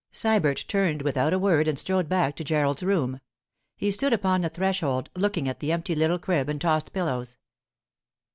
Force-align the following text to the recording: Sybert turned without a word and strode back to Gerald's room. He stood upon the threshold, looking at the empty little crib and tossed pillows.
Sybert 0.11 0.65
turned 0.67 1.03
without 1.03 1.31
a 1.31 1.37
word 1.37 1.67
and 1.67 1.77
strode 1.77 2.09
back 2.09 2.35
to 2.37 2.43
Gerald's 2.43 2.81
room. 2.81 3.19
He 3.77 3.91
stood 3.91 4.13
upon 4.13 4.41
the 4.41 4.49
threshold, 4.49 5.11
looking 5.15 5.47
at 5.47 5.59
the 5.59 5.71
empty 5.71 5.93
little 5.93 6.17
crib 6.17 6.49
and 6.49 6.59
tossed 6.59 6.91
pillows. 6.91 7.37